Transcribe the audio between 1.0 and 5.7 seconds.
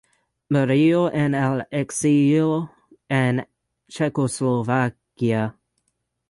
en el exilio en Checoslovaquia.